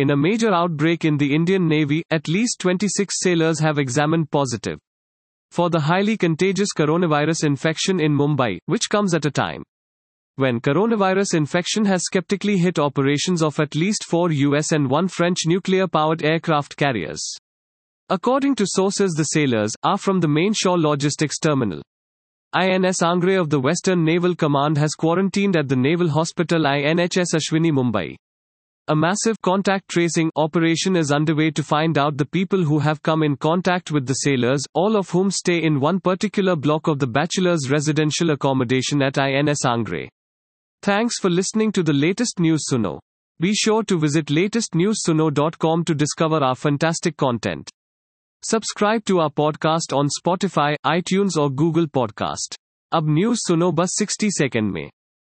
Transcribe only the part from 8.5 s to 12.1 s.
which comes at a time when coronavirus infection has